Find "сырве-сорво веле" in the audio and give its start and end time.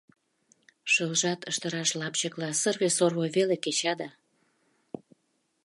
2.61-3.55